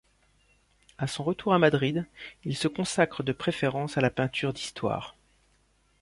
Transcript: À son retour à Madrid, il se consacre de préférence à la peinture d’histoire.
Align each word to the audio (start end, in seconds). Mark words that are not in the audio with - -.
À 0.97 1.05
son 1.05 1.23
retour 1.23 1.53
à 1.53 1.59
Madrid, 1.59 2.07
il 2.43 2.57
se 2.57 2.67
consacre 2.67 3.21
de 3.21 3.33
préférence 3.33 3.99
à 3.99 4.01
la 4.01 4.09
peinture 4.09 4.51
d’histoire. 4.51 5.15